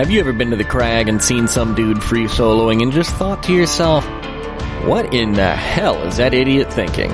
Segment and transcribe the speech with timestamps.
[0.00, 3.10] Have you ever been to the crag and seen some dude free soloing and just
[3.16, 4.02] thought to yourself,
[4.86, 7.10] what in the hell is that idiot thinking?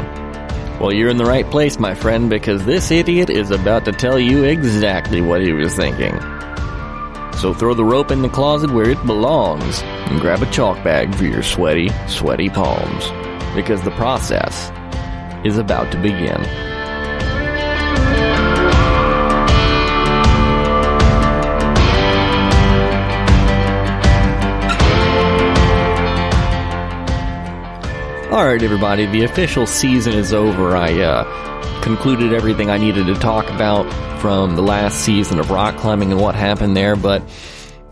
[0.79, 4.21] Well, you're in the right place, my friend, because this idiot is about to tell
[4.21, 6.15] you exactly what he was thinking.
[7.41, 11.13] So throw the rope in the closet where it belongs and grab a chalk bag
[11.17, 13.05] for your sweaty, sweaty palms.
[13.57, 14.71] Because the process
[15.45, 16.41] is about to begin.
[28.37, 30.77] Alright, everybody, the official season is over.
[30.77, 33.91] I uh, concluded everything I needed to talk about
[34.21, 37.23] from the last season of rock climbing and what happened there, but,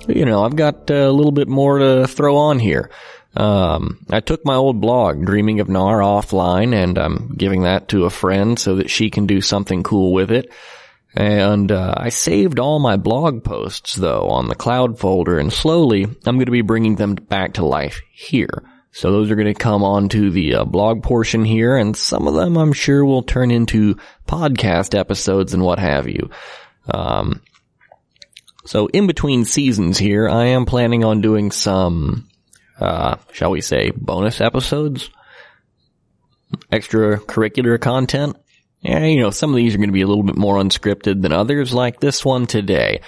[0.06, 2.90] you know, I've got a little bit more to throw on here.
[3.34, 8.04] Um, I took my old blog, Dreaming of Nar, offline, and I'm giving that to
[8.04, 10.52] a friend so that she can do something cool with it.
[11.14, 16.02] And uh, I saved all my blog posts, though, on the cloud folder, and slowly
[16.04, 18.62] I'm going to be bringing them back to life here.
[18.94, 22.34] So those are going to come onto the uh, blog portion here, and some of
[22.34, 26.30] them I'm sure will turn into podcast episodes and what have you.
[26.88, 27.42] Um,
[28.66, 32.28] so in between seasons here, I am planning on doing some,
[32.78, 35.10] uh, shall we say, bonus episodes,
[36.70, 38.36] extracurricular content.
[38.80, 41.20] Yeah, you know, some of these are going to be a little bit more unscripted
[41.20, 43.00] than others, like this one today.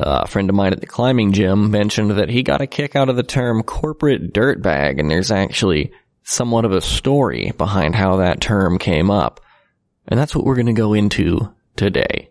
[0.00, 2.96] Uh, a friend of mine at the climbing gym mentioned that he got a kick
[2.96, 5.92] out of the term corporate dirtbag, and there's actually
[6.22, 9.42] somewhat of a story behind how that term came up.
[10.08, 12.30] And that's what we're going to go into today.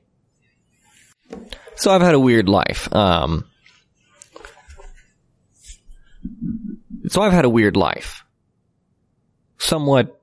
[1.76, 2.92] So I've had a weird life.
[2.94, 3.46] Um,
[7.08, 8.26] so I've had a weird life.
[9.60, 10.20] Somewhat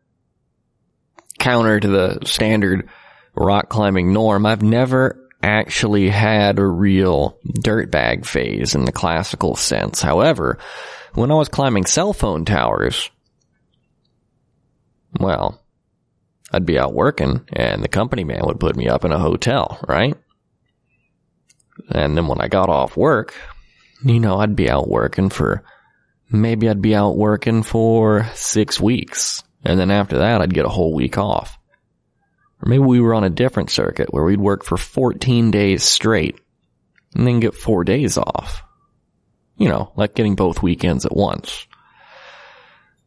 [1.38, 2.88] counter to the standard
[3.36, 4.46] rock climbing norm.
[4.46, 10.02] I've never actually had a real dirtbag phase in the classical sense.
[10.02, 10.58] However,
[11.14, 13.10] when I was climbing cell phone towers,
[15.20, 15.62] well,
[16.52, 19.78] I'd be out working and the company man would put me up in a hotel,
[19.86, 20.16] right?
[21.90, 23.32] And then when I got off work,
[24.04, 25.62] you know, I'd be out working for,
[26.28, 29.44] maybe I'd be out working for six weeks.
[29.64, 31.56] And then after that, I'd get a whole week off.
[32.62, 36.40] Or maybe we were on a different circuit where we'd work for 14 days straight
[37.14, 38.62] and then get four days off.
[39.56, 41.66] You know, like getting both weekends at once.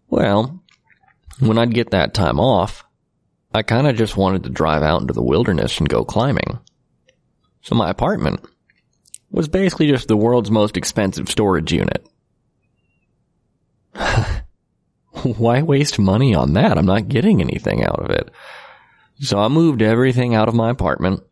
[0.08, 0.64] Well,
[1.40, 2.84] when I'd get that time off,
[3.54, 6.60] I kind of just wanted to drive out into the wilderness and go climbing.
[7.62, 8.42] So my apartment
[9.32, 12.08] was basically just the world's most expensive storage unit.
[15.24, 16.78] Why waste money on that?
[16.78, 18.32] I'm not getting anything out of it.
[19.20, 21.24] So I moved everything out of my apartment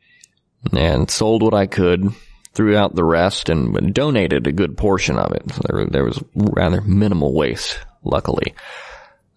[0.73, 2.13] and sold what I could,
[2.53, 5.49] threw out the rest, and donated a good portion of it.
[5.51, 8.55] So there, there was rather minimal waste, luckily.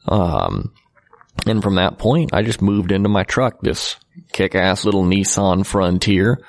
[0.09, 0.73] Um,
[1.47, 3.97] and from that point, I just moved into my truck, this
[4.33, 6.41] kick-ass little Nissan Frontier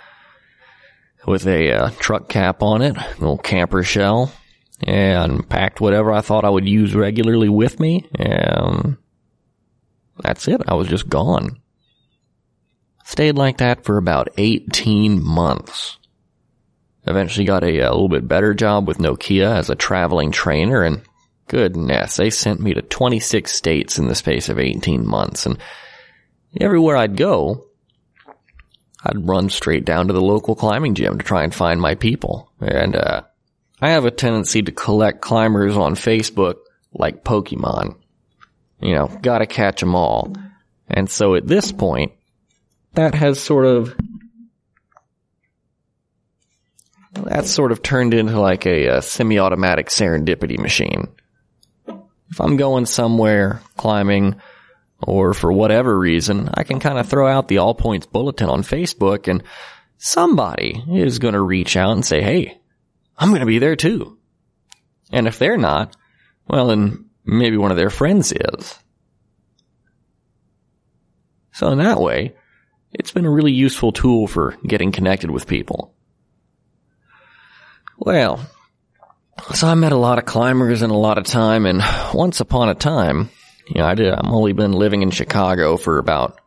[1.28, 4.32] with a uh, truck cap on it, little camper shell,
[4.84, 8.98] and packed whatever I thought I would use regularly with me, and
[10.20, 10.62] that's it.
[10.68, 11.60] I was just gone.
[13.22, 16.00] Stayed like that for about 18 months.
[17.06, 21.04] Eventually got a, a little bit better job with Nokia as a traveling trainer and
[21.48, 25.60] goodness, they sent me to 26 states in the space of 18 months and
[26.60, 27.68] everywhere I'd go,
[29.04, 32.52] I'd run straight down to the local climbing gym to try and find my people.
[32.60, 33.22] And, uh,
[33.80, 36.56] I have a tendency to collect climbers on Facebook
[36.92, 37.98] like Pokemon.
[38.82, 40.34] You know, gotta catch them all.
[40.88, 42.14] And so at this point,
[42.94, 43.96] that has sort of
[47.14, 51.08] that's sort of turned into like a, a semi-automatic serendipity machine.
[51.88, 54.42] If I'm going somewhere climbing
[55.04, 58.64] or for whatever reason, I can kind of throw out the all points bulletin on
[58.64, 59.44] Facebook and
[59.98, 62.58] somebody is going to reach out and say, Hey,
[63.18, 64.18] I'm going to be there too.
[65.12, 65.96] And if they're not,
[66.48, 68.80] well, then maybe one of their friends is.
[71.52, 72.34] So in that way,
[72.94, 75.94] it's been a really useful tool for getting connected with people.
[77.98, 78.46] Well,
[79.54, 81.82] so I met a lot of climbers in a lot of time, and
[82.14, 83.30] once upon a time,
[83.68, 86.40] you know, I did, I've only been living in Chicago for about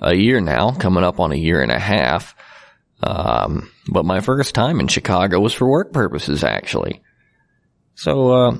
[0.00, 2.34] a year now, coming up on a year and a half.
[3.02, 7.02] Um, but my first time in Chicago was for work purposes, actually.
[7.94, 8.58] So, uh,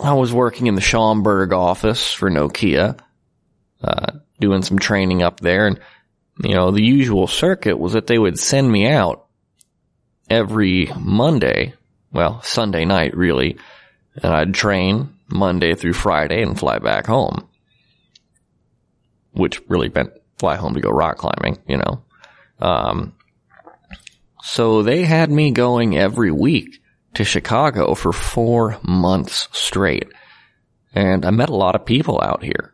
[0.00, 2.98] I was working in the Schaumburg office for Nokia,
[3.82, 5.80] uh, doing some training up there, and
[6.42, 9.26] you know, the usual circuit was that they would send me out
[10.28, 11.74] every Monday,
[12.12, 13.58] well, Sunday night really,
[14.22, 17.48] and I'd train Monday through Friday and fly back home.
[19.32, 22.04] Which really meant fly home to go rock climbing, you know.
[22.58, 23.14] Um,
[24.42, 26.80] so they had me going every week
[27.14, 30.08] to Chicago for four months straight.
[30.94, 32.72] And I met a lot of people out here,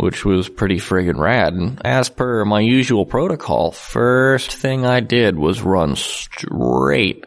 [0.00, 1.54] which was pretty friggin' rad.
[1.54, 7.26] And as per my usual protocol, first thing I did was run straight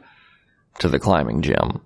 [0.79, 1.81] to the climbing gym.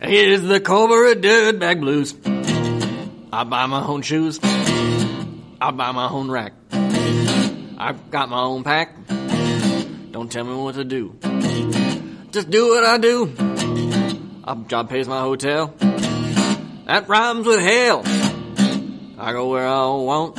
[0.00, 2.14] Here's the Cobra Dirtbag Blues.
[3.32, 4.38] I buy my own shoes.
[4.42, 6.52] I buy my own rack.
[6.70, 8.94] I've got my own pack.
[10.10, 11.16] Don't tell me what to do.
[12.30, 13.55] Just do what I do.
[14.48, 15.74] A job pays my hotel.
[16.86, 18.02] That rhymes with hell.
[19.18, 20.38] I go where I want,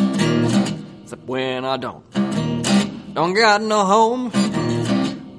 [1.04, 2.10] except when I don't.
[3.14, 4.32] Don't got no home,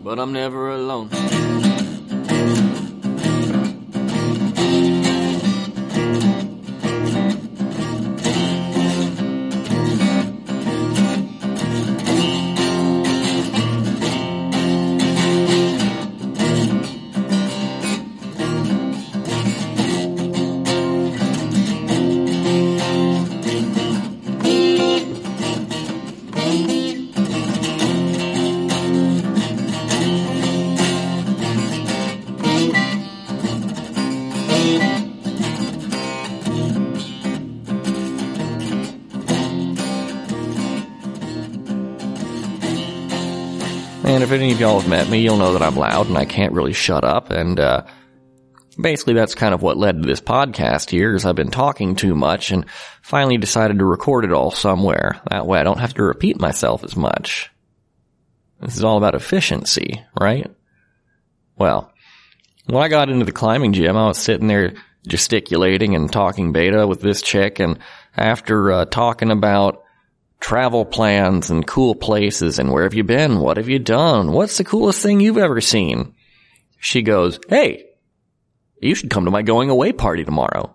[0.05, 1.09] but I'm never alone.
[44.58, 47.31] Y'all have met me, you'll know that I'm loud and I can't really shut up.
[47.31, 47.84] And, uh,
[48.81, 52.14] basically that's kind of what led to this podcast here is I've been talking too
[52.14, 52.64] much and
[53.02, 55.20] finally decided to record it all somewhere.
[55.31, 57.50] That way I don't have to repeat myself as much.
[58.60, 60.50] This is all about efficiency, right?
[61.56, 61.93] Well,
[62.66, 64.75] when I got into the climbing gym, I was sitting there
[65.06, 67.78] gesticulating and talking beta with this chick and
[68.16, 69.82] after uh, talking about
[70.40, 73.40] travel plans and cool places and where have you been?
[73.40, 74.32] What have you done?
[74.32, 76.14] What's the coolest thing you've ever seen?
[76.79, 77.87] She goes, Hey,
[78.81, 80.75] you should come to my going away party tomorrow.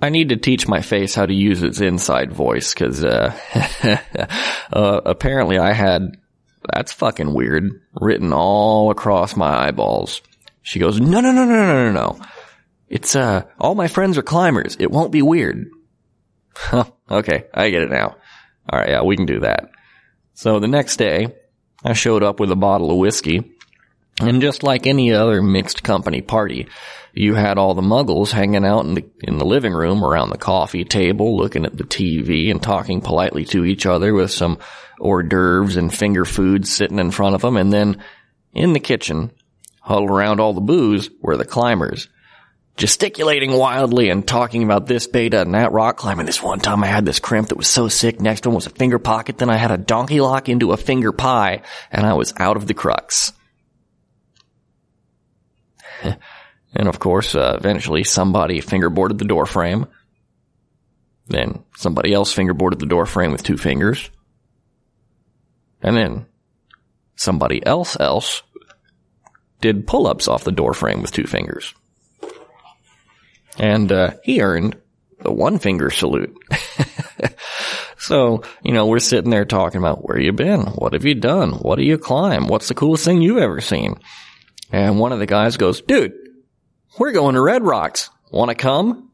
[0.00, 3.34] I need to teach my face how to use its inside voice because uh,
[4.72, 6.16] uh, apparently I had
[6.72, 10.20] that's fucking weird written all across my eyeballs.
[10.62, 12.20] She goes, no, no, no, no, no, no, no.
[12.88, 14.76] It's uh, all my friends are climbers.
[14.78, 15.70] It won't be weird.
[17.10, 18.16] Okay, I get it now.
[18.70, 19.70] All right, yeah, we can do that.
[20.32, 21.28] So the next day,
[21.84, 23.52] I showed up with a bottle of whiskey,
[24.20, 26.66] and just like any other mixed company party,
[27.12, 30.38] you had all the muggles hanging out in the, in the living room around the
[30.38, 34.58] coffee table, looking at the TV and talking politely to each other with some
[34.98, 37.56] hors d'oeuvres and finger foods sitting in front of them.
[37.56, 38.02] And then
[38.54, 39.30] in the kitchen,
[39.82, 42.08] huddled around all the booze, were the climbers
[42.76, 46.26] gesticulating wildly and talking about this beta and that rock climbing.
[46.26, 48.20] This one time I had this crimp that was so sick.
[48.20, 49.38] Next one was a finger pocket.
[49.38, 52.66] Then I had a donkey lock into a finger pie and I was out of
[52.66, 53.32] the crux.
[56.02, 59.86] and of course, uh, eventually somebody fingerboarded the door frame.
[61.28, 64.10] Then somebody else fingerboarded the door frame with two fingers.
[65.80, 66.26] And then
[67.14, 68.42] somebody else else
[69.60, 71.72] did pull-ups off the door frame with two fingers.
[73.58, 74.76] And uh, he earned
[75.20, 76.36] the one finger salute.
[77.98, 80.62] so, you know, we're sitting there talking about where you been?
[80.62, 81.52] What have you done?
[81.52, 82.46] What do you climb?
[82.46, 83.96] What's the coolest thing you've ever seen?
[84.70, 86.14] And one of the guys goes, dude,
[86.98, 88.10] we're going to Red Rocks.
[88.30, 89.10] Want to come?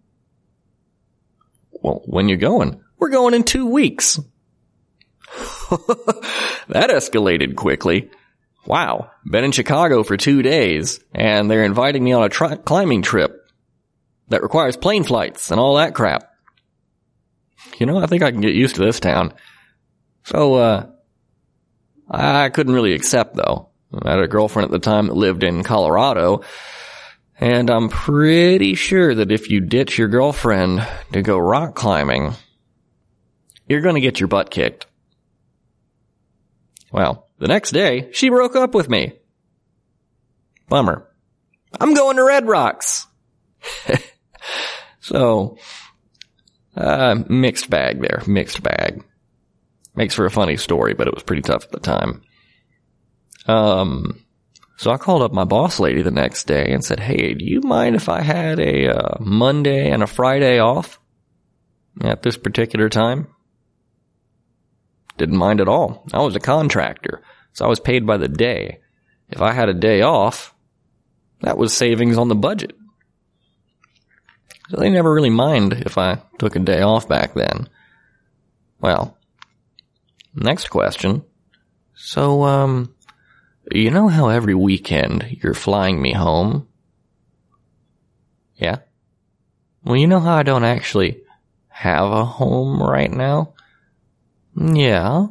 [1.73, 2.82] Well, when you going?
[2.99, 4.18] We're going in two weeks.
[5.70, 8.11] that escalated quickly.
[8.66, 9.11] Wow.
[9.25, 13.39] Been in Chicago for two days and they're inviting me on a tri- climbing trip
[14.30, 16.25] that requires plane flights and all that crap.
[17.78, 19.34] You know, I think I can get used to this town.
[20.25, 20.87] So, uh,
[22.10, 23.68] I couldn't really accept though.
[23.92, 26.42] I had a girlfriend at the time that lived in Colorado,
[27.38, 32.32] and I'm pretty sure that if you ditch your girlfriend to go rock climbing,
[33.68, 34.87] you're gonna get your butt kicked.
[36.92, 39.12] Well, the next day, she broke up with me.
[40.68, 41.08] Bummer.
[41.80, 43.06] I'm going to Red Rocks.
[45.11, 45.59] So,
[46.76, 49.05] uh, mixed bag there, mixed bag.
[49.97, 52.23] Makes for a funny story, but it was pretty tough at the time.
[53.47, 54.25] Um,
[54.76, 57.61] so I called up my boss lady the next day and said, "Hey, do you
[57.61, 61.00] mind if I had a uh, Monday and a Friday off?"
[62.02, 63.26] at this particular time.
[65.17, 66.05] Didn't mind at all.
[66.12, 68.79] I was a contractor, so I was paid by the day.
[69.29, 70.55] If I had a day off,
[71.40, 72.73] that was savings on the budget.
[74.76, 77.68] They never really mind if I took a day off back then.
[78.80, 79.16] Well,
[80.34, 81.24] next question.
[81.94, 82.94] So, um,
[83.70, 86.68] you know how every weekend you're flying me home?
[88.56, 88.78] Yeah?
[89.84, 91.22] Well, you know how I don't actually
[91.68, 93.54] have a home right now?
[94.56, 95.26] Yeah.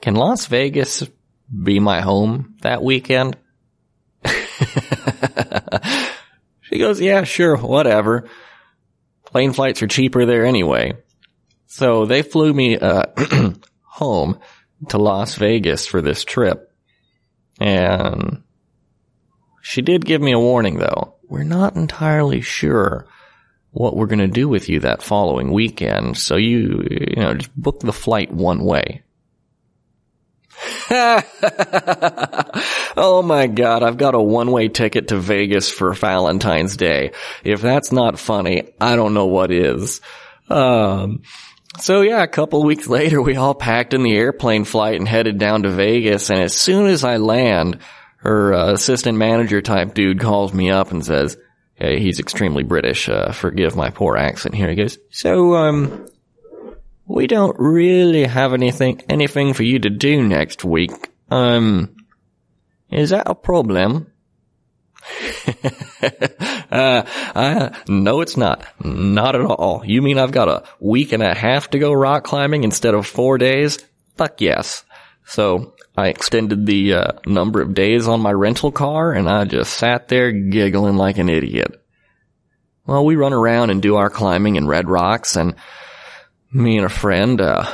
[0.00, 1.02] Can Las Vegas
[1.50, 3.36] be my home that weekend?
[6.68, 8.28] she goes, yeah, sure, whatever.
[9.24, 10.94] Plane flights are cheaper there anyway.
[11.66, 13.04] So they flew me, uh,
[13.82, 14.38] home
[14.88, 16.72] to Las Vegas for this trip.
[17.60, 18.42] And
[19.62, 21.16] she did give me a warning though.
[21.28, 23.06] We're not entirely sure
[23.70, 26.16] what we're going to do with you that following weekend.
[26.16, 29.02] So you, you know, just book the flight one way.
[32.96, 37.12] oh my god, I've got a one-way ticket to Vegas for Valentine's Day.
[37.44, 40.00] If that's not funny, I don't know what is.
[40.48, 41.22] Um,
[41.78, 45.38] so yeah, a couple weeks later, we all packed in the airplane flight and headed
[45.38, 46.30] down to Vegas.
[46.30, 47.80] And as soon as I land,
[48.18, 51.36] her uh, assistant manager type dude calls me up and says,
[51.74, 53.08] hey, he's extremely British.
[53.08, 54.68] Uh, forgive my poor accent here.
[54.68, 56.08] He goes, so, um,
[57.08, 60.92] we don't really have anything, anything for you to do next week.
[61.30, 61.96] Um,
[62.90, 64.12] is that a problem?
[66.70, 67.02] uh,
[67.34, 68.66] uh, no, it's not.
[68.84, 69.82] Not at all.
[69.84, 73.06] You mean I've got a week and a half to go rock climbing instead of
[73.06, 73.78] four days?
[74.16, 74.84] Fuck yes.
[75.24, 79.74] So I extended the uh, number of days on my rental car and I just
[79.74, 81.82] sat there giggling like an idiot.
[82.86, 85.54] Well, we run around and do our climbing in Red Rocks and
[86.50, 87.64] me and a friend, uh,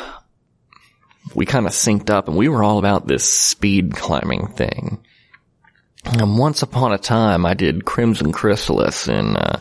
[1.34, 5.04] we kind of synced up and we were all about this speed climbing thing.
[6.04, 9.60] And once upon a time, I did Crimson Chrysalis in uh,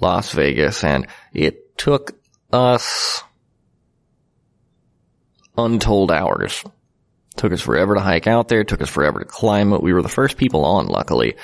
[0.00, 2.12] Las Vegas, and it took
[2.52, 3.24] us
[5.58, 6.62] untold hours.
[7.36, 8.62] Took us forever to hike out there.
[8.62, 9.82] Took us forever to climb it.
[9.82, 11.34] We were the first people on, luckily,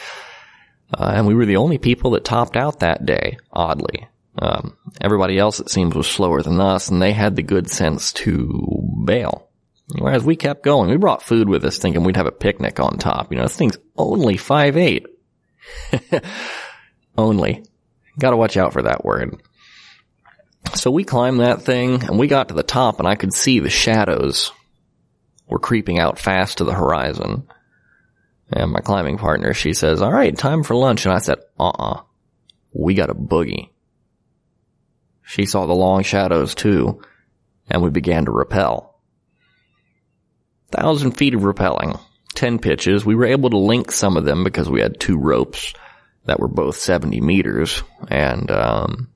[0.96, 3.38] uh, and we were the only people that topped out that day.
[3.52, 4.06] Oddly,
[4.40, 8.12] um, everybody else, it seems, was slower than us, and they had the good sense
[8.14, 9.48] to bail.
[9.96, 10.90] Whereas we kept going.
[10.90, 13.32] We brought food with us thinking we'd have a picnic on top.
[13.32, 15.06] You know, this thing's only five eight.
[17.18, 17.64] only.
[18.18, 19.40] Gotta watch out for that word.
[20.74, 23.60] So we climbed that thing and we got to the top and I could see
[23.60, 24.52] the shadows
[25.48, 27.48] were creeping out fast to the horizon.
[28.50, 31.06] And my climbing partner, she says, all right, time for lunch.
[31.06, 32.02] And I said, uh-uh,
[32.72, 33.70] we got a boogie.
[35.28, 37.02] She saw the long shadows too
[37.68, 38.88] and we began to rappel
[40.70, 42.00] thousand feet of rappelling,
[42.34, 43.04] 10 pitches.
[43.04, 45.74] We were able to link some of them because we had two ropes
[46.24, 47.82] that were both 70 meters.
[48.08, 49.10] And, um,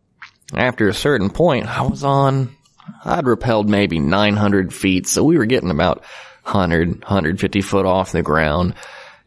[0.54, 2.54] after a certain point, I was on,
[3.04, 5.07] I'd rappelled maybe 900 feet.
[5.07, 6.04] So we were getting about
[6.45, 8.75] 100, 150 foot off the ground.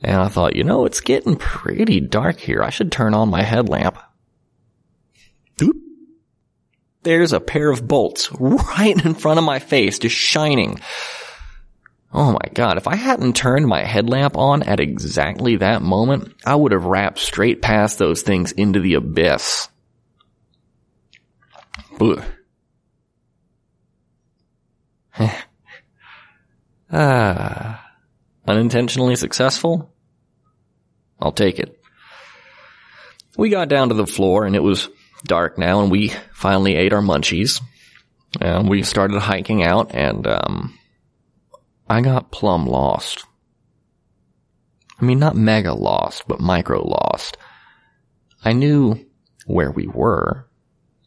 [0.01, 2.62] And I thought, you know, it's getting pretty dark here.
[2.62, 3.98] I should turn on my headlamp.
[7.06, 10.80] There's a pair of bolts right in front of my face, just shining.
[12.12, 16.56] Oh my god, if I hadn't turned my headlamp on at exactly that moment, I
[16.56, 19.70] would have wrapped straight past those things into the abyss.
[26.92, 27.88] ah,
[28.48, 29.94] unintentionally successful?
[31.20, 31.80] I'll take it.
[33.38, 34.90] We got down to the floor and it was
[35.27, 37.62] dark now and we finally ate our munchies.
[38.39, 40.77] And we started hiking out and, um,
[41.88, 43.25] I got plumb lost.
[45.00, 47.38] I mean, not mega lost, but micro lost.
[48.44, 49.05] I knew
[49.46, 50.48] where we were,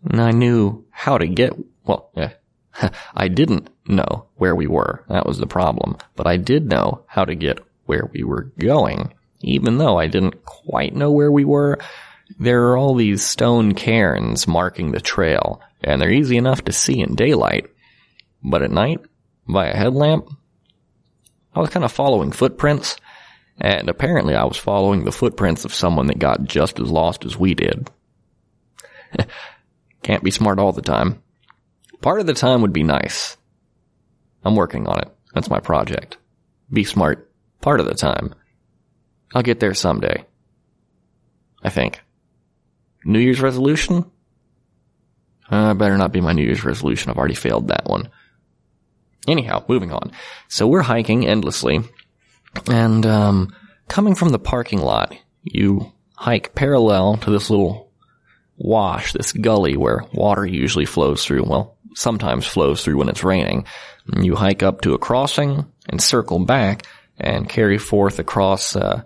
[0.04, 1.52] and I knew how to get,
[1.84, 2.32] well, yeah,
[3.14, 5.04] I didn't know where we were.
[5.08, 5.96] That was the problem.
[6.16, 9.14] But I did know how to get where we were going.
[9.40, 11.78] Even though I didn't quite know where we were,
[12.38, 17.00] there are all these stone cairns marking the trail, and they're easy enough to see
[17.00, 17.66] in daylight.
[18.42, 19.00] But at night,
[19.48, 20.28] by a headlamp,
[21.54, 22.96] I was kind of following footprints,
[23.60, 27.36] and apparently I was following the footprints of someone that got just as lost as
[27.36, 27.90] we did.
[30.02, 31.22] Can't be smart all the time.
[32.00, 33.36] Part of the time would be nice.
[34.44, 35.08] I'm working on it.
[35.34, 36.18] That's my project.
[36.70, 37.30] Be smart
[37.60, 38.34] part of the time.
[39.34, 40.24] I'll get there someday.
[41.62, 42.00] I think.
[43.08, 44.04] New Year's resolution?
[45.50, 47.10] Uh, better not be my New Year's resolution.
[47.10, 48.10] I've already failed that one.
[49.26, 50.12] Anyhow, moving on.
[50.48, 51.80] So we're hiking endlessly,
[52.70, 53.54] and um,
[53.88, 57.90] coming from the parking lot, you hike parallel to this little
[58.58, 61.44] wash, this gully where water usually flows through.
[61.44, 63.64] Well, sometimes flows through when it's raining.
[64.20, 66.84] You hike up to a crossing and circle back
[67.18, 69.02] and carry forth across uh,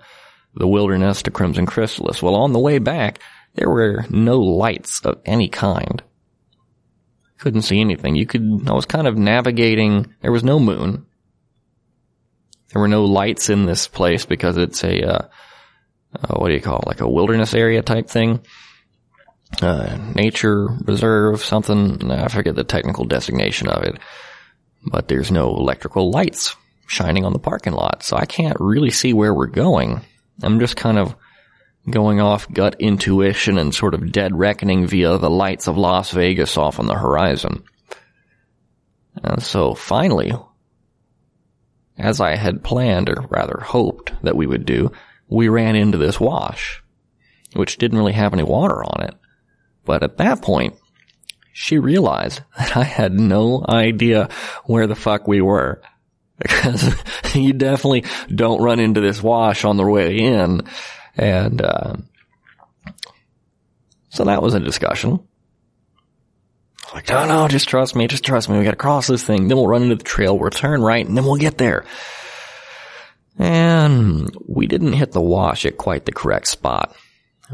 [0.55, 2.23] the wilderness to Crimson Chrysalis.
[2.23, 3.21] Well, on the way back,
[3.55, 6.03] there were no lights of any kind.
[7.39, 8.15] Couldn't see anything.
[8.15, 11.07] You could, I was kind of navigating, there was no moon.
[12.73, 15.29] There were no lights in this place because it's a, uh,
[16.15, 18.41] uh, what do you call it, like a wilderness area type thing.
[19.61, 23.99] Uh, nature reserve, something, I forget the technical designation of it.
[24.91, 26.57] But there's no electrical lights
[26.87, 30.01] shining on the parking lot, so I can't really see where we're going.
[30.43, 31.15] I'm just kind of
[31.89, 36.57] going off gut intuition and sort of dead reckoning via the lights of Las Vegas
[36.57, 37.65] off on the horizon.
[39.23, 40.33] And so finally,
[41.99, 44.93] as I had planned, or rather hoped that we would do,
[45.29, 46.83] we ran into this wash,
[47.55, 49.15] which didn't really have any water on it.
[49.85, 50.77] But at that point,
[51.53, 54.29] she realized that I had no idea
[54.65, 55.81] where the fuck we were.
[56.39, 56.97] Because
[57.37, 60.63] you definitely don't run into this wash on the way in.
[61.17, 61.97] And, uh,
[64.09, 65.21] so that was a discussion.
[66.95, 68.59] Like, no, no, just trust me, just trust me.
[68.59, 71.17] We gotta cross this thing, then we'll run into the trail, we'll turn right, and
[71.17, 71.85] then we'll get there.
[73.39, 76.95] And we didn't hit the wash at quite the correct spot,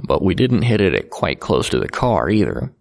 [0.03, 2.73] but we didn't hit it at quite close to the car either.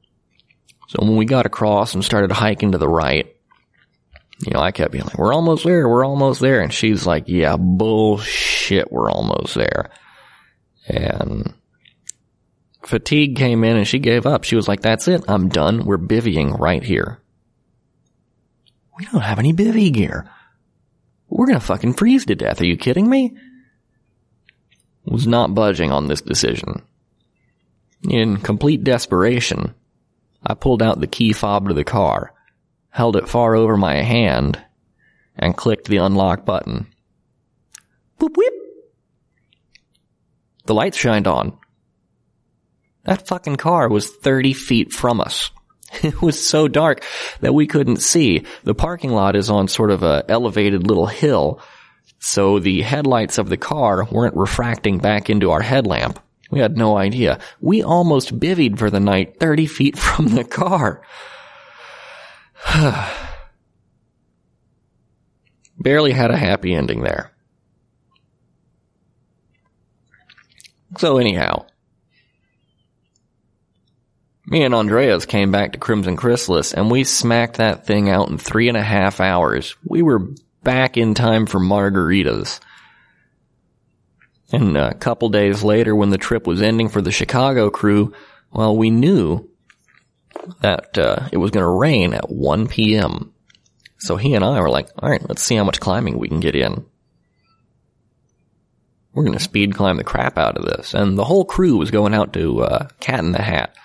[0.87, 3.35] So when we got across and started hiking to the right,
[4.39, 6.61] you know, I kept being like, we're almost there, we're almost there.
[6.61, 9.91] And she's like, yeah, bullshit, we're almost there.
[10.87, 11.53] And
[12.83, 14.43] fatigue came in and she gave up.
[14.43, 17.19] She was like, that's it, I'm done, we're bivvying right here.
[18.97, 20.29] We don't have any bivy gear.
[21.29, 22.61] We're gonna fucking freeze to death.
[22.61, 23.35] Are you kidding me?
[25.05, 26.83] Was not budging on this decision.
[28.09, 29.73] In complete desperation,
[30.45, 32.33] I pulled out the key fob to the car,
[32.89, 34.61] held it far over my hand,
[35.35, 36.87] and clicked the unlock button.
[38.19, 38.53] Boop whip!
[40.67, 41.57] The lights shined on.
[43.05, 45.51] That fucking car was 30 feet from us.
[46.03, 47.05] It was so dark
[47.39, 48.43] that we couldn't see.
[48.65, 51.61] The parking lot is on sort of a elevated little hill,
[52.19, 56.19] so the headlights of the car weren't refracting back into our headlamp.
[56.51, 57.39] We had no idea.
[57.61, 61.01] We almost bivvied for the night 30 feet from the car.
[65.79, 67.31] Barely had a happy ending there.
[70.97, 71.65] So anyhow,
[74.47, 78.37] me and Andreas came back to Crimson Chrysalis and we smacked that thing out in
[78.37, 79.75] three and a half hours.
[79.83, 80.27] We were
[80.63, 82.59] back in time for margaritas.
[84.51, 88.13] And a couple days later, when the trip was ending for the Chicago crew,
[88.51, 89.49] well, we knew
[90.61, 93.33] that uh, it was going to rain at 1 p.m.
[93.97, 96.39] So he and I were like, all right, let's see how much climbing we can
[96.39, 96.85] get in.
[99.17, 100.93] We're going to speed climb the crap out of this.
[100.93, 103.75] And the whole crew was going out to uh, Cat in the Hat.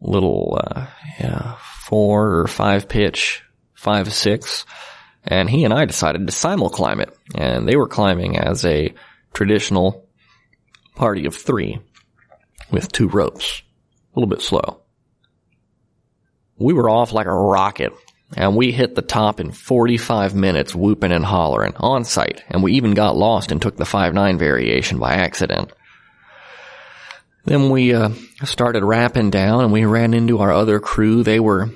[0.00, 0.88] Little, uh,
[1.20, 4.66] yeah, four or five pitch, five, six.
[5.22, 7.16] And he and I decided to simul climb it.
[7.32, 8.92] And they were climbing as a
[9.32, 10.08] traditional
[10.96, 11.78] party of three
[12.72, 13.62] with two ropes.
[14.16, 14.80] A little bit slow.
[16.56, 17.92] We were off like a rocket
[18.36, 22.72] and we hit the top in 45 minutes whooping and hollering on site and we
[22.72, 25.72] even got lost and took the 5-9 variation by accident.
[27.44, 28.10] Then we uh,
[28.44, 31.22] started rapping down and we ran into our other crew.
[31.22, 31.70] They were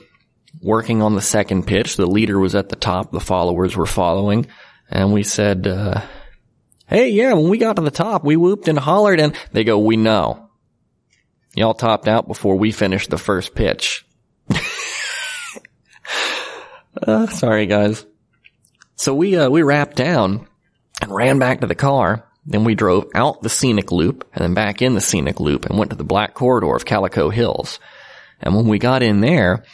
[0.63, 1.97] working on the second pitch.
[1.97, 3.11] The leader was at the top.
[3.11, 4.47] The followers were following.
[4.89, 6.03] And we said, uh,
[6.89, 9.79] Hey, yeah, when we got to the top, we whooped and hollered and they go,
[9.79, 10.49] we know.
[11.55, 14.06] Y'all topped out before we finished the first pitch.
[17.03, 18.05] Uh, sorry guys.
[18.97, 20.47] So we, uh, we wrapped down
[21.03, 22.27] and ran back to the car.
[22.47, 25.79] Then we drove out the scenic loop and then back in the scenic loop and
[25.79, 27.81] went to the black corridor of Calico Hills.
[28.41, 29.65] And when we got in there,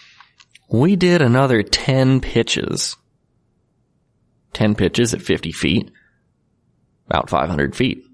[0.70, 2.96] we did another 10 pitches.
[4.54, 5.90] 10 pitches at 50 feet
[7.06, 8.04] about 500 feet.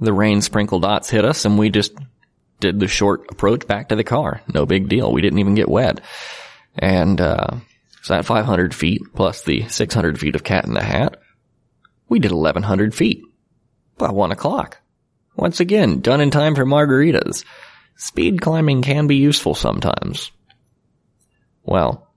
[0.00, 1.92] The rain sprinkle dots hit us and we just
[2.60, 4.42] did the short approach back to the car.
[4.52, 5.12] No big deal.
[5.12, 6.00] We didn't even get wet.
[6.76, 7.56] And, uh,
[8.08, 11.20] so at 500 feet plus the 600 feet of cat in the hat,
[12.08, 13.22] we did 1100 feet
[13.98, 14.80] by one o'clock.
[15.36, 17.44] Once again, done in time for margaritas.
[17.96, 20.32] Speed climbing can be useful sometimes.
[21.64, 22.08] Well,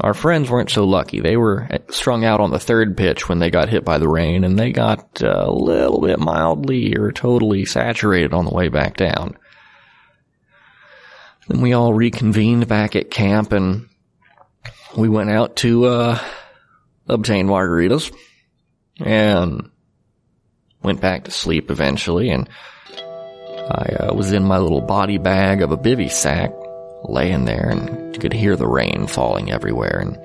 [0.00, 1.20] our friends weren't so lucky.
[1.20, 4.42] They were strung out on the third pitch when they got hit by the rain,
[4.42, 9.38] and they got a little bit mildly or totally saturated on the way back down.
[11.46, 13.88] Then we all reconvened back at camp, and
[14.96, 16.18] we went out to uh,
[17.08, 18.12] obtain margaritas,
[19.00, 19.70] and
[20.82, 22.48] went back to sleep eventually, and
[23.70, 26.50] I uh, was in my little body bag of a bivy sack,
[27.04, 30.16] laying there and could hear the rain falling everywhere and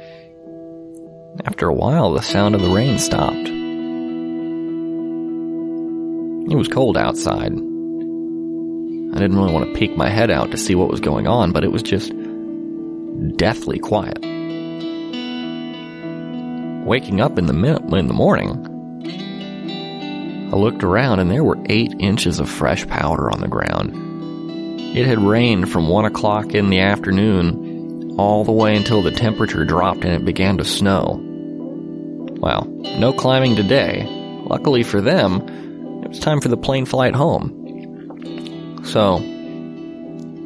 [1.47, 3.47] after a while the sound of the rain stopped.
[6.49, 7.51] It was cold outside.
[7.51, 11.51] I didn't really want to peek my head out to see what was going on,
[11.51, 12.13] but it was just
[13.35, 14.23] deathly quiet.
[16.87, 17.53] Waking up in the
[17.97, 18.49] in the morning,
[20.53, 23.91] I looked around and there were eight inches of fresh powder on the ground.
[24.95, 29.65] It had rained from one o'clock in the afternoon all the way until the temperature
[29.65, 31.19] dropped and it began to snow.
[32.39, 32.63] Well,
[32.97, 34.05] no climbing today.
[34.45, 35.41] Luckily for them,
[36.05, 38.81] it was time for the plane flight home.
[38.85, 39.19] So,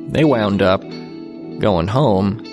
[0.10, 2.44] they wound up going home,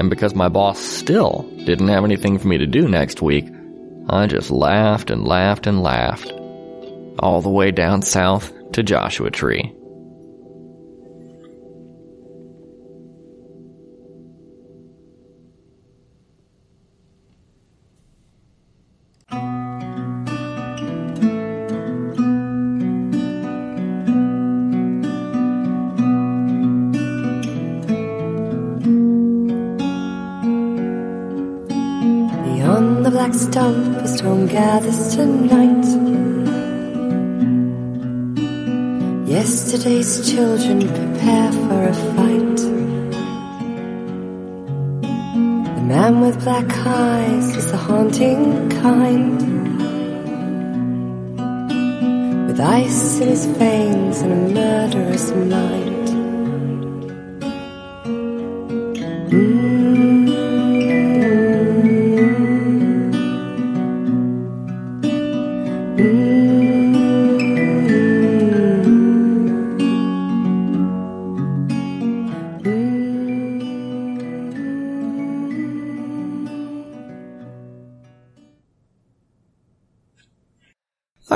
[0.00, 3.46] and because my boss still didn't have anything for me to do next week,
[4.08, 6.32] I just laughed and laughed and laughed.
[7.18, 9.74] All the way down south to Joshua Tree.
[47.20, 49.38] Eyes is the haunting kind.
[52.46, 56.06] With ice in his veins and a murderous mind.
[59.30, 59.69] Mm.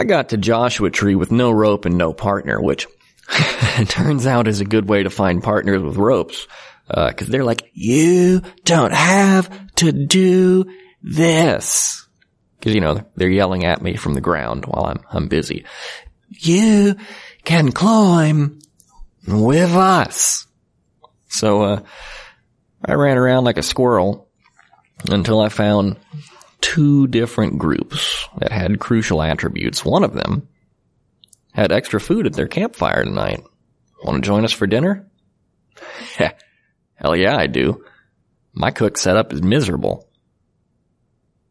[0.04, 2.86] I got to Joshua Tree with no rope and no partner, which
[3.88, 6.46] turns out is a good way to find partners with ropes.
[6.90, 10.66] Uh, cause they're like, you don't have to do
[11.02, 12.06] this.
[12.60, 15.64] Cause you know, they're yelling at me from the ground while I'm, I'm busy.
[16.28, 16.96] You
[17.44, 18.58] can climb
[19.26, 20.46] with us.
[21.28, 21.80] So, uh,
[22.84, 24.28] I ran around like a squirrel
[25.10, 25.96] until I found
[26.64, 29.84] two different groups that had crucial attributes.
[29.84, 30.48] One of them
[31.52, 33.44] had extra food at their campfire tonight.
[34.02, 35.06] Want to join us for dinner?
[36.94, 37.84] Hell yeah, I do.
[38.54, 40.08] My cook setup is miserable.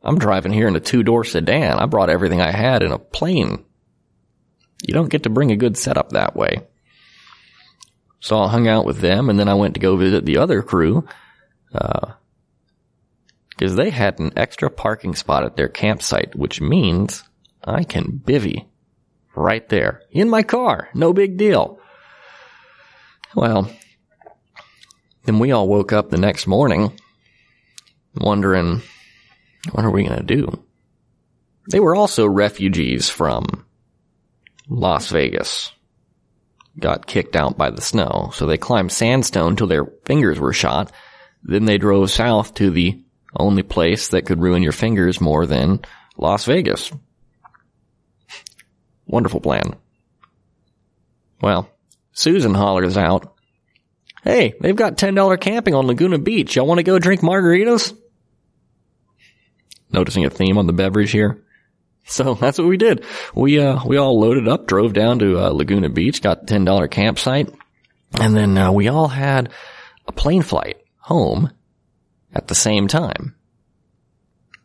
[0.02, 1.78] I'm driving here in a two-door sedan.
[1.78, 3.63] I brought everything I had in a plane.
[4.82, 6.63] You don't get to bring a good setup that way.
[8.19, 10.63] So I hung out with them and then I went to go visit the other
[10.63, 11.08] crew.
[11.71, 12.13] Uh,
[13.55, 17.23] because they had an extra parking spot at their campsite, which means
[17.63, 18.65] I can bivy
[19.35, 20.89] right there in my car.
[20.93, 21.79] No big deal.
[23.35, 23.69] Well,
[25.25, 26.99] then we all woke up the next morning
[28.15, 28.81] wondering,
[29.71, 30.63] what are we going to do?
[31.69, 33.65] They were also refugees from
[34.67, 35.71] Las Vegas.
[36.79, 40.91] Got kicked out by the snow, so they climbed sandstone till their fingers were shot.
[41.43, 43.02] Then they drove south to the
[43.36, 45.82] only place that could ruin your fingers more than
[46.17, 46.91] Las Vegas.
[49.08, 49.76] Wonderful plan.
[51.41, 51.69] Well,
[52.13, 53.34] Susan hollers out,
[54.24, 56.56] Hey, they've got $10 camping on Laguna Beach.
[56.56, 57.93] Y'all want to go drink margaritas?
[59.91, 61.39] Noticing a theme on the beverage here.
[62.06, 63.06] So that's what we did.
[63.34, 67.50] We, uh, we all loaded up, drove down to uh, Laguna Beach, got $10 campsite,
[68.19, 69.54] and then uh, we all had
[70.06, 71.50] a plane flight home
[72.34, 73.36] at the same time.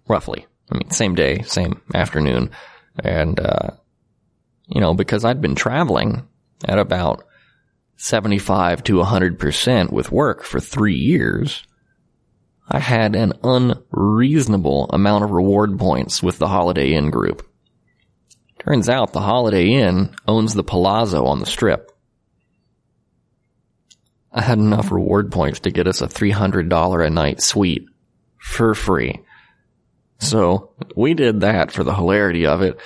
[0.09, 0.47] Roughly.
[0.71, 2.51] I mean, same day, same afternoon.
[3.03, 3.71] And, uh,
[4.67, 6.27] you know, because I'd been traveling
[6.65, 7.25] at about
[7.97, 11.63] 75 to 100% with work for three years,
[12.69, 17.49] I had an unreasonable amount of reward points with the Holiday Inn group.
[18.59, 21.91] Turns out the Holiday Inn owns the Palazzo on the strip.
[24.38, 27.88] I had enough reward points to get us a $300 a night suite
[28.38, 29.20] for free.
[30.20, 32.79] So we did that for the hilarity of it.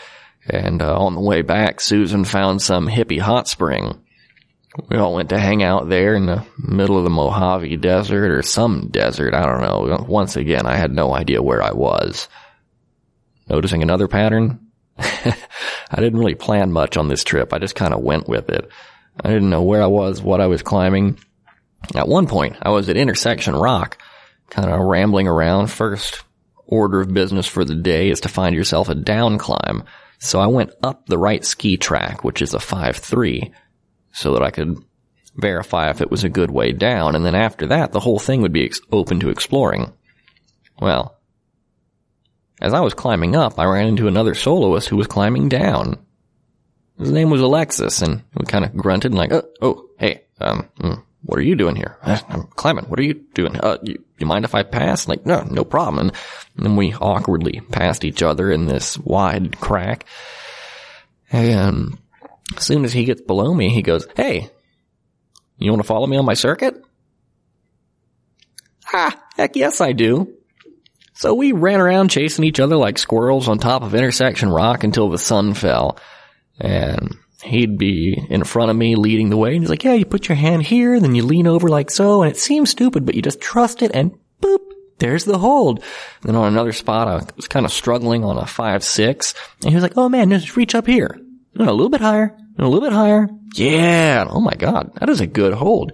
[0.49, 4.03] And uh, on the way back, Susan found some hippie hot spring.
[4.89, 8.41] We all went to hang out there in the middle of the Mojave Desert or
[8.41, 9.35] some desert.
[9.35, 10.07] I don't know.
[10.09, 12.31] Once again, I had no idea where I was.
[13.47, 14.69] Noticing another pattern?
[14.99, 15.35] I
[15.97, 17.53] didn't really plan much on this trip.
[17.53, 18.71] I just kind of went with it.
[19.23, 21.19] I didn't know where I was, what I was climbing.
[21.95, 23.99] At one point, I was at Intersection Rock,
[24.51, 25.69] kind of rambling around.
[25.69, 26.23] First
[26.67, 29.85] order of business for the day is to find yourself a down climb.
[30.19, 33.53] So I went up the right ski track, which is a 5-3,
[34.13, 34.79] so that I could
[35.35, 38.43] verify if it was a good way down, and then after that, the whole thing
[38.43, 39.93] would be ex- open to exploring.
[40.81, 41.17] Well,
[42.61, 45.99] as I was climbing up, I ran into another soloist who was climbing down.
[46.99, 50.69] His name was Alexis, and we kind of grunted and like, oh, oh, hey, um,
[50.79, 51.97] mm, what are you doing here?
[52.03, 52.87] I'm climbing.
[52.87, 53.57] What are you doing?
[53.59, 55.07] Uh, you, you mind if I pass?
[55.07, 56.09] Like, no, no problem.
[56.09, 56.17] And,
[56.57, 60.07] and then we awkwardly passed each other in this wide crack.
[61.31, 61.97] And
[62.57, 64.51] as soon as he gets below me, he goes, hey,
[65.59, 66.83] you want to follow me on my circuit?
[68.93, 70.35] Ah, heck yes I do.
[71.15, 75.09] So we ran around chasing each other like squirrels on top of intersection rock until
[75.09, 75.99] the sun fell.
[76.59, 79.55] And he'd be in front of me leading the way.
[79.55, 82.23] And he's like, yeah, you put your hand here, then you lean over like so.
[82.23, 84.61] And it seems stupid, but you just trust it and boop,
[84.99, 85.79] there's the hold.
[85.79, 89.35] And then on another spot, I was kind of struggling on a five, six.
[89.63, 91.19] And he was like, oh man, just reach up here.
[91.55, 93.29] And a little bit higher and a little bit higher.
[93.55, 94.27] Yeah.
[94.29, 94.93] Oh my God.
[95.01, 95.93] That is a good hold.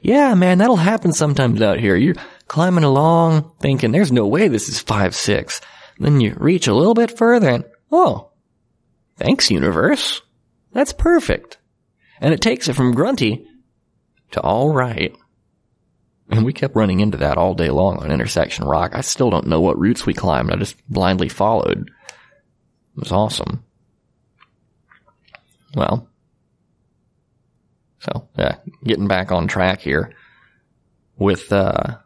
[0.00, 1.96] Yeah, man, that'll happen sometimes out here.
[1.96, 2.14] You're
[2.46, 5.60] climbing along thinking there's no way this is five, six.
[5.98, 8.30] Then you reach a little bit further and, oh,
[9.16, 10.22] thanks universe.
[10.72, 11.58] That's perfect.
[12.20, 13.46] And it takes it from grunty
[14.32, 15.14] to all right.
[16.30, 18.94] And we kept running into that all day long on Intersection Rock.
[18.94, 20.52] I still don't know what routes we climbed.
[20.52, 21.90] I just blindly followed.
[22.96, 23.64] It was awesome.
[25.74, 26.08] Well,
[28.00, 30.12] so yeah, getting back on track here
[31.16, 31.98] with uh,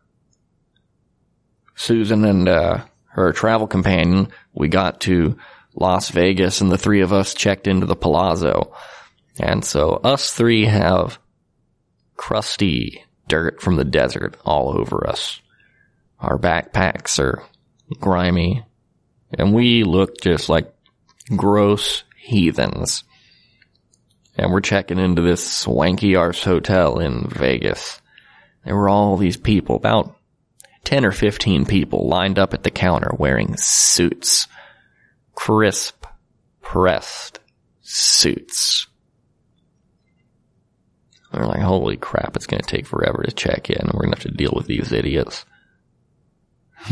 [1.75, 4.29] Susan and uh, her travel companion.
[4.53, 5.37] We got to
[5.75, 8.75] Las Vegas and the three of us checked into the Palazzo.
[9.39, 11.19] And so us three have
[12.17, 15.41] crusty dirt from the desert all over us.
[16.21, 17.43] Our backpacks are
[18.01, 18.65] grimy
[19.39, 20.73] and we look just like
[21.37, 23.05] gross heathens.
[24.37, 28.01] And we're checking into this swanky arse hotel in Vegas.
[28.65, 30.17] There were all these people, about
[30.85, 34.47] 10 or 15 people lined up at the counter wearing suits
[35.35, 36.07] crisp,
[36.61, 37.41] pressed
[37.83, 38.87] suits.
[41.33, 43.79] They're like, holy crap, it's going to take forever to check in.
[43.79, 45.47] And we're going to have to deal with these idiots.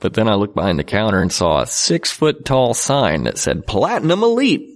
[0.00, 3.38] but then I looked behind the counter and saw a six foot tall sign that
[3.38, 4.68] said Platinum Elite.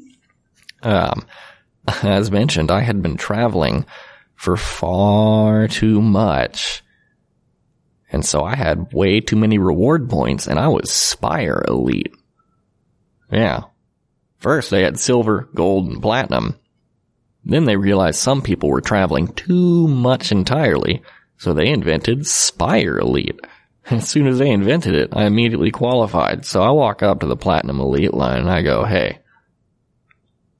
[0.82, 1.26] Um,
[2.02, 3.84] as mentioned, I had been traveling
[4.34, 6.82] for far too much.
[8.10, 12.14] And so I had way too many reward points and I was Spire Elite.
[13.34, 13.64] Yeah.
[14.38, 16.56] First they had silver, gold, and platinum.
[17.44, 21.02] Then they realized some people were traveling too much entirely,
[21.36, 23.40] so they invented Spire Elite.
[23.90, 27.36] As soon as they invented it, I immediately qualified, so I walk up to the
[27.36, 29.18] Platinum Elite line and I go, hey,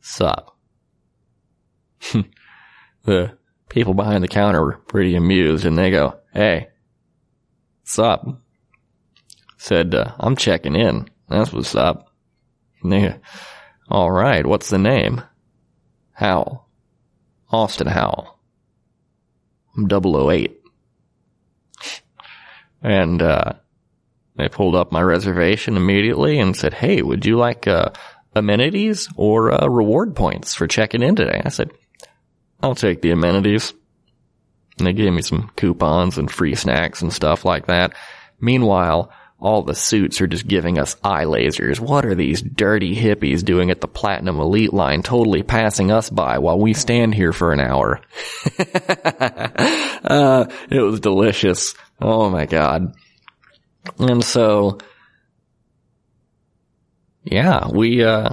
[0.02, 0.58] sup?
[3.04, 3.38] the
[3.70, 6.68] people behind the counter were pretty amused and they go, hey,
[7.84, 8.26] sup?
[9.56, 11.08] Said, uh, I'm checking in.
[11.30, 12.13] That's what's up.
[13.88, 15.22] All right, what's the name?
[16.12, 16.66] Howell.
[17.50, 18.38] Austin Howell.
[19.76, 20.60] I'm 008.
[22.82, 23.54] And, uh,
[24.36, 27.90] they pulled up my reservation immediately and said, hey, would you like, uh,
[28.34, 31.40] amenities or, uh, reward points for checking in today?
[31.44, 31.70] I said,
[32.62, 33.72] I'll take the amenities.
[34.78, 37.94] And they gave me some coupons and free snacks and stuff like that.
[38.40, 39.12] Meanwhile,
[39.44, 41.78] all the suits are just giving us eye lasers.
[41.78, 46.38] What are these dirty hippies doing at the Platinum Elite line, totally passing us by
[46.38, 48.00] while we stand here for an hour?
[50.04, 51.74] uh, it was delicious.
[52.00, 52.94] Oh my god.
[53.98, 54.78] And so,
[57.22, 58.30] yeah, we, uh,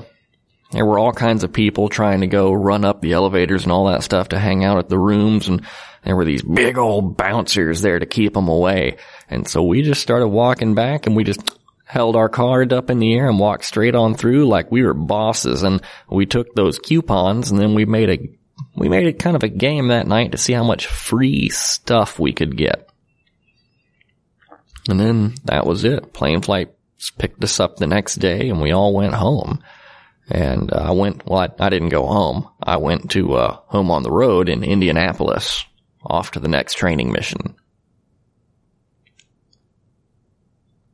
[0.72, 3.88] there were all kinds of people trying to go run up the elevators and all
[3.88, 5.66] that stuff to hang out at the rooms and
[6.04, 8.98] there were these big old bouncers there to keep them away.
[9.30, 13.00] And so we just started walking back and we just held our card up in
[13.00, 15.62] the air and walked straight on through like we were bosses.
[15.62, 18.30] And we took those coupons and then we made a
[18.76, 22.18] we made it kind of a game that night to see how much free stuff
[22.18, 22.90] we could get.
[24.90, 26.14] And then that was it.
[26.14, 26.74] Plane flight
[27.18, 29.62] picked us up the next day and we all went home.
[30.32, 32.48] And uh, I went, well, I, I, didn't go home.
[32.64, 35.66] I went to uh, home on the road in Indianapolis,
[36.06, 37.54] off to the next training mission.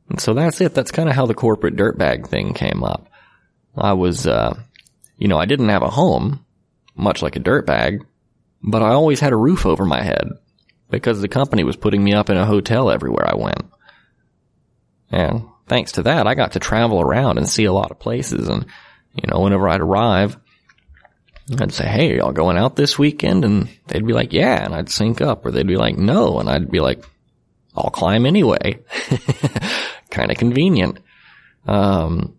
[0.08, 0.74] And so that's it.
[0.74, 3.08] That's kind of how the corporate dirtbag thing came up.
[3.76, 4.58] I was, uh,
[5.18, 6.44] you know, I didn't have a home,
[6.96, 8.00] much like a dirtbag,
[8.60, 10.30] but I always had a roof over my head
[10.90, 13.70] because the company was putting me up in a hotel everywhere I went.
[15.12, 18.48] And thanks to that, I got to travel around and see a lot of places.
[18.48, 18.66] And,
[19.14, 20.38] you know, whenever I'd arrive,
[21.58, 23.44] I'd say, Hey, y'all going out this weekend?
[23.44, 24.64] And they'd be like, yeah.
[24.64, 26.40] And I'd sync up or they'd be like, no.
[26.40, 27.04] And I'd be like,
[27.74, 28.80] I'll climb anyway.
[30.10, 30.98] kind of convenient.
[31.66, 32.36] Um,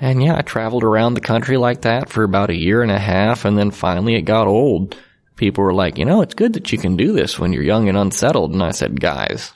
[0.00, 2.98] and yeah, I traveled around the country like that for about a year and a
[2.98, 3.44] half.
[3.44, 4.96] And then finally it got old.
[5.36, 7.88] People were like, you know, it's good that you can do this when you're young
[7.88, 8.52] and unsettled.
[8.52, 9.52] And I said, guys,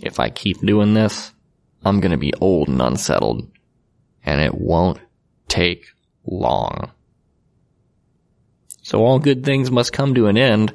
[0.00, 1.32] if I keep doing this,
[1.84, 3.48] I'm going to be old and unsettled.
[4.24, 4.98] And it won't
[5.48, 5.86] take
[6.24, 6.90] long.
[8.82, 10.72] So all good things must come to an end.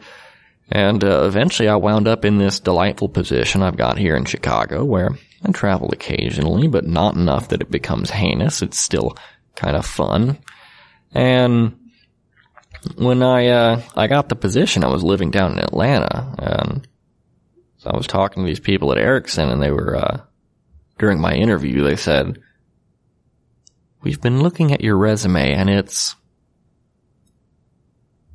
[0.70, 4.84] And uh, eventually I wound up in this delightful position I've got here in Chicago
[4.84, 5.12] where
[5.44, 8.62] I travel occasionally, but not enough that it becomes heinous.
[8.62, 9.18] It's still
[9.56, 10.38] kind of fun.
[11.12, 11.78] And
[12.96, 16.88] when I, uh, I got the position, I was living down in Atlanta and
[17.78, 20.22] so I was talking to these people at Ericsson and they were, uh,
[21.00, 22.40] during my interview, they said,
[24.04, 26.16] we've been looking at your resume and it's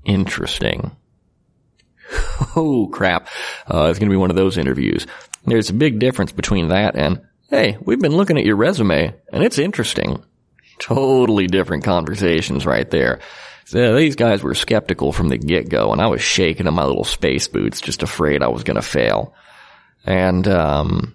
[0.04, 0.96] interesting.
[2.56, 3.28] oh crap.
[3.72, 5.06] Uh, it's going to be one of those interviews.
[5.44, 9.44] There's a big difference between that and, hey, we've been looking at your resume and
[9.44, 10.24] it's interesting.
[10.78, 13.20] Totally different conversations right there.
[13.66, 17.04] So these guys were skeptical from the get-go and I was shaking in my little
[17.04, 19.34] space boots just afraid I was going to fail.
[20.06, 21.14] And, um,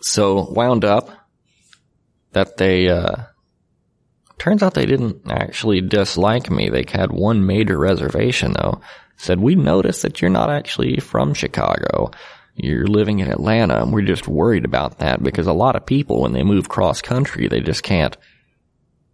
[0.00, 1.10] so wound up
[2.32, 3.16] that they, uh,
[4.38, 6.68] turns out they didn't actually dislike me.
[6.68, 8.80] They had one major reservation though.
[9.16, 12.12] Said, we noticed that you're not actually from Chicago.
[12.54, 16.22] You're living in Atlanta and we're just worried about that because a lot of people
[16.22, 18.16] when they move cross country, they just can't,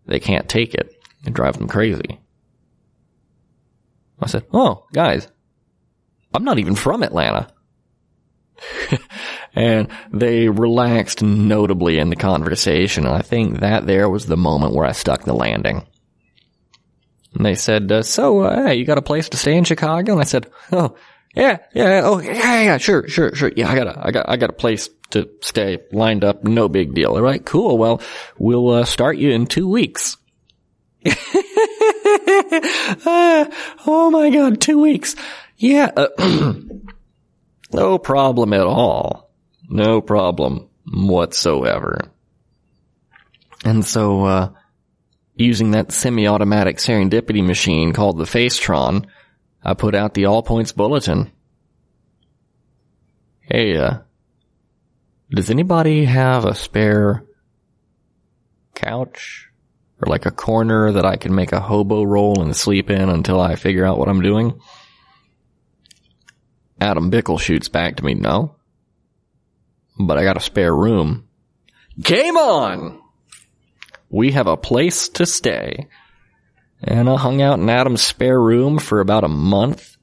[0.07, 0.95] they can't take it.
[1.27, 2.21] It drives them crazy.
[4.21, 5.29] I said, oh, guys,
[6.35, 7.49] I'm not even from Atlanta.
[9.55, 13.07] and they relaxed notably in the conversation.
[13.07, 15.87] And I think that there was the moment where I stuck the landing.
[17.35, 20.13] And they said, uh, so, uh, hey, you got a place to stay in Chicago?
[20.13, 20.97] And I said, oh,
[21.35, 23.51] yeah, yeah, oh, yeah, yeah, sure, sure, sure.
[23.57, 26.45] Yeah, I got a, I got, I got a place to stay lined up.
[26.45, 27.13] No big deal.
[27.13, 27.77] All right, cool.
[27.77, 28.01] Well,
[28.39, 30.17] we'll, uh, start you in two weeks.
[31.07, 31.13] uh,
[33.05, 35.17] oh my god, two weeks.
[35.57, 36.09] Yeah, uh,
[37.73, 39.24] no problem at all.
[39.69, 42.11] No problem whatsoever.
[43.65, 44.51] And so, uh,
[45.35, 49.07] using that semi-automatic serendipity machine called the Facetron,
[49.63, 51.33] I put out the all points bulletin.
[53.41, 53.99] Hey, uh,
[55.31, 57.25] does anybody have a spare
[58.75, 59.49] couch?
[60.03, 63.41] Or like a corner that I can make a hobo roll and sleep in until
[63.41, 64.61] I figure out what I'm doing?
[66.81, 68.57] Adam Bickle shoots back to me, no.
[69.99, 71.29] But I got a spare room.
[72.01, 73.01] Game on!
[74.11, 75.89] We have a place to stay.
[76.83, 79.97] And I hung out in Adam's spare room for about a month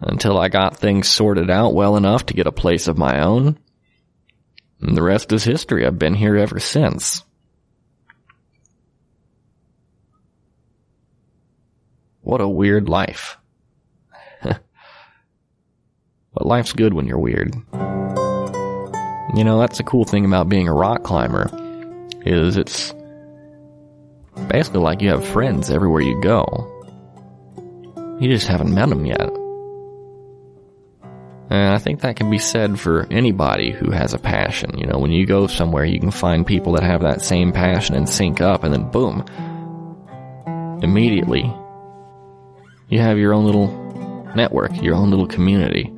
[0.00, 3.58] until I got things sorted out well enough to get a place of my own.
[4.80, 5.86] And the rest is history.
[5.86, 7.24] I've been here ever since.
[12.20, 13.36] What a weird life.
[14.42, 14.62] but
[16.40, 17.54] life's good when you're weird.
[19.36, 21.50] You know, that's the cool thing about being a rock climber,
[22.24, 22.94] is it's
[24.48, 26.70] basically like you have friends everywhere you go.
[28.20, 29.28] You just haven't met them yet.
[31.50, 34.78] And I think that can be said for anybody who has a passion.
[34.78, 37.96] You know, when you go somewhere, you can find people that have that same passion
[37.96, 39.24] and sync up, and then boom,
[40.80, 41.52] immediately,
[42.88, 43.66] you have your own little
[44.36, 45.92] network, your own little community.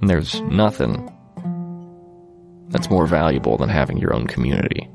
[0.00, 1.10] And there's nothing
[2.74, 4.90] that's more valuable than having your own community.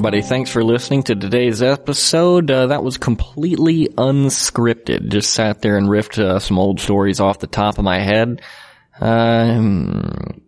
[0.00, 0.22] Everybody.
[0.22, 2.50] Thanks for listening to today's episode.
[2.50, 5.08] Uh, that was completely unscripted.
[5.08, 8.40] Just sat there and riffed uh, some old stories off the top of my head.
[8.98, 10.40] Um,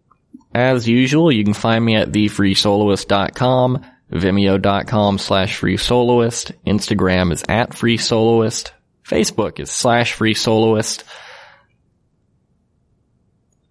[0.55, 8.71] as usual, you can find me at thefreesoloist.com, vimeo.com slash freesoloist, Instagram is at freesoloist,
[9.05, 11.05] Facebook is slash freesoloist.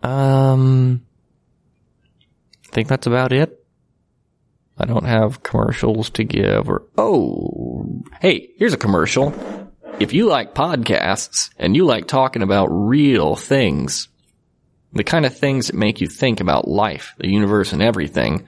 [0.03, 1.03] Um,
[2.69, 3.60] I think that's about it.
[4.81, 9.31] I don't have commercials to give or, oh, hey, here's a commercial.
[9.99, 14.07] If you like podcasts and you like talking about real things,
[14.91, 18.47] the kind of things that make you think about life, the universe and everything,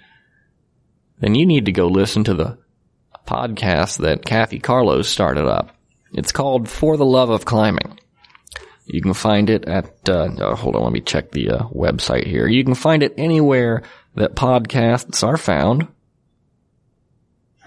[1.19, 2.57] then you need to go listen to the
[3.27, 5.75] podcast that Kathy Karlo started up.
[6.13, 7.99] It's called For the Love of Climbing.
[8.85, 12.25] You can find it at, uh, oh, hold on, let me check the uh, website
[12.25, 12.47] here.
[12.47, 13.83] You can find it anywhere
[14.15, 15.87] that podcasts are found.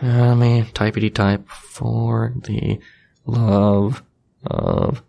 [0.03, 2.81] Let me typety type for the
[3.25, 4.03] love
[4.45, 5.03] of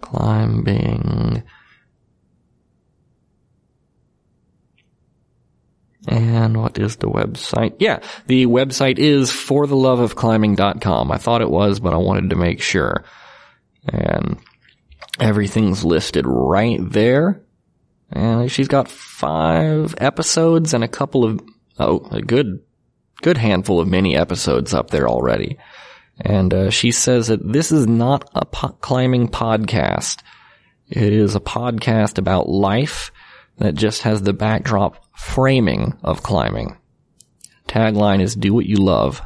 [0.00, 1.42] climbing.
[6.06, 7.76] And what is the website?
[7.78, 11.10] Yeah, the website is fortheloveofclimbing.com.
[11.10, 13.04] I thought it was, but I wanted to make sure.
[13.88, 14.38] And
[15.18, 17.42] everything's listed right there.
[18.10, 21.40] And she's got five episodes and a couple of,
[21.78, 22.60] oh, a good,
[23.24, 25.56] good handful of mini episodes up there already.
[26.20, 30.22] And uh, she says that this is not a po- climbing podcast.
[30.88, 33.10] It is a podcast about life
[33.56, 36.76] that just has the backdrop framing of climbing.
[37.66, 39.22] Tagline is do what you love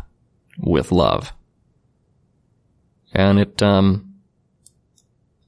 [0.56, 1.32] with love.
[3.12, 4.14] And it, um,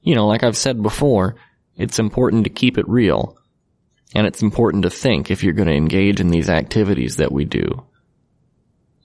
[0.01, 1.37] you know, like I've said before,
[1.77, 3.37] it's important to keep it real.
[4.13, 7.45] And it's important to think if you're going to engage in these activities that we
[7.45, 7.85] do.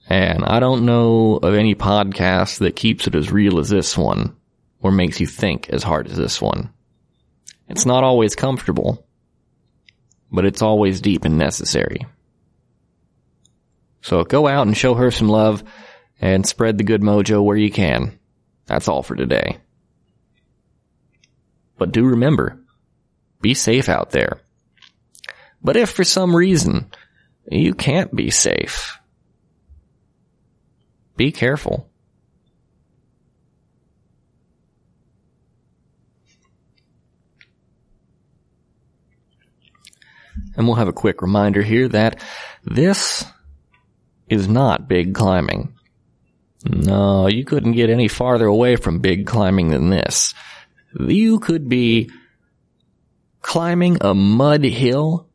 [0.09, 4.35] And I don't know of any podcast that keeps it as real as this one
[4.81, 6.71] or makes you think as hard as this one.
[7.67, 9.05] It's not always comfortable,
[10.31, 12.05] but it's always deep and necessary.
[14.01, 15.63] So go out and show her some love
[16.21, 18.17] and spread the good mojo where you can.
[18.65, 19.57] That's all for today.
[21.77, 22.59] But do remember,
[23.41, 24.41] be safe out there.
[25.61, 26.91] But if for some reason
[27.51, 28.97] you can't be safe,
[31.17, 31.89] be careful.
[40.55, 42.23] And we'll have a quick reminder here that
[42.63, 43.25] this
[44.27, 45.73] is not big climbing.
[46.65, 50.33] No, you couldn't get any farther away from big climbing than this.
[50.99, 52.09] You could be
[53.41, 55.26] climbing a mud hill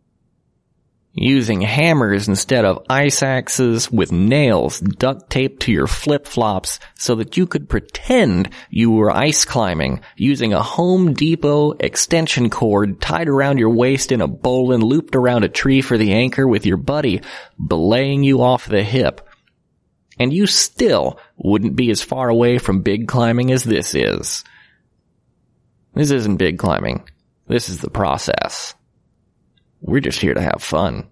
[1.14, 7.36] using hammers instead of ice axes with nails duct taped to your flip-flops so that
[7.36, 13.58] you could pretend you were ice climbing using a Home Depot extension cord tied around
[13.58, 16.78] your waist in a bowl and looped around a tree for the anchor with your
[16.78, 17.20] buddy
[17.64, 19.28] belaying you off the hip.
[20.18, 24.44] And you still wouldn't be as far away from big climbing as this is.
[25.94, 27.08] This isn't big climbing.
[27.48, 28.74] This is the process.
[29.82, 31.08] We're just here to have fun.